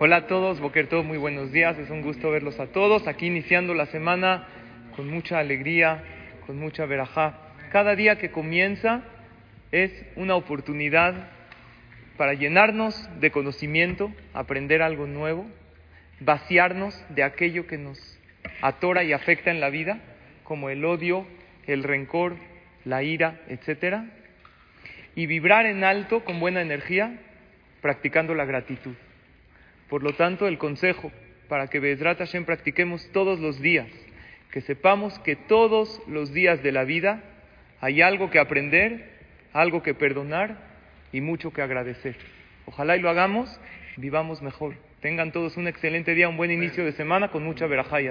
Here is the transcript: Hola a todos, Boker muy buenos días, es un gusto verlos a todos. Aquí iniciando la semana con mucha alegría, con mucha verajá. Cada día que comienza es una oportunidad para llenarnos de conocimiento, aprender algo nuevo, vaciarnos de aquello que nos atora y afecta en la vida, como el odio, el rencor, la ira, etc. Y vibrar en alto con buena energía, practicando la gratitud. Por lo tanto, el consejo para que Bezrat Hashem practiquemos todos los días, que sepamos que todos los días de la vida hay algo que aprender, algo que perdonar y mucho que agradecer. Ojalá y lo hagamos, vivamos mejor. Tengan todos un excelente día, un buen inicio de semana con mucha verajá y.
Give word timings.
Hola 0.00 0.14
a 0.14 0.26
todos, 0.28 0.60
Boker 0.60 0.88
muy 1.02 1.18
buenos 1.18 1.50
días, 1.50 1.76
es 1.76 1.90
un 1.90 2.02
gusto 2.02 2.30
verlos 2.30 2.60
a 2.60 2.68
todos. 2.68 3.08
Aquí 3.08 3.26
iniciando 3.26 3.74
la 3.74 3.86
semana 3.86 4.46
con 4.94 5.10
mucha 5.10 5.40
alegría, 5.40 6.04
con 6.46 6.56
mucha 6.56 6.86
verajá. 6.86 7.34
Cada 7.72 7.96
día 7.96 8.16
que 8.16 8.30
comienza 8.30 9.02
es 9.72 9.90
una 10.14 10.36
oportunidad 10.36 11.30
para 12.16 12.34
llenarnos 12.34 13.10
de 13.18 13.32
conocimiento, 13.32 14.12
aprender 14.34 14.82
algo 14.82 15.08
nuevo, 15.08 15.44
vaciarnos 16.20 17.04
de 17.08 17.24
aquello 17.24 17.66
que 17.66 17.76
nos 17.76 17.98
atora 18.62 19.02
y 19.02 19.12
afecta 19.12 19.50
en 19.50 19.58
la 19.58 19.68
vida, 19.68 19.98
como 20.44 20.70
el 20.70 20.84
odio, 20.84 21.26
el 21.66 21.82
rencor, 21.82 22.36
la 22.84 23.02
ira, 23.02 23.40
etc. 23.48 24.04
Y 25.16 25.26
vibrar 25.26 25.66
en 25.66 25.82
alto 25.82 26.22
con 26.22 26.38
buena 26.38 26.62
energía, 26.62 27.18
practicando 27.82 28.36
la 28.36 28.44
gratitud. 28.44 28.94
Por 29.88 30.02
lo 30.02 30.12
tanto, 30.12 30.46
el 30.46 30.58
consejo 30.58 31.10
para 31.48 31.68
que 31.68 31.80
Bezrat 31.80 32.18
Hashem 32.18 32.44
practiquemos 32.44 33.10
todos 33.12 33.40
los 33.40 33.60
días, 33.60 33.88
que 34.50 34.60
sepamos 34.60 35.18
que 35.20 35.34
todos 35.36 36.00
los 36.06 36.32
días 36.32 36.62
de 36.62 36.72
la 36.72 36.84
vida 36.84 37.22
hay 37.80 38.02
algo 38.02 38.30
que 38.30 38.38
aprender, 38.38 39.10
algo 39.52 39.82
que 39.82 39.94
perdonar 39.94 40.58
y 41.12 41.20
mucho 41.20 41.52
que 41.52 41.62
agradecer. 41.62 42.16
Ojalá 42.66 42.96
y 42.96 43.00
lo 43.00 43.08
hagamos, 43.08 43.58
vivamos 43.96 44.42
mejor. 44.42 44.74
Tengan 45.00 45.32
todos 45.32 45.56
un 45.56 45.68
excelente 45.68 46.14
día, 46.14 46.28
un 46.28 46.36
buen 46.36 46.50
inicio 46.50 46.84
de 46.84 46.92
semana 46.92 47.28
con 47.28 47.44
mucha 47.44 47.66
verajá 47.66 48.02
y. 48.02 48.08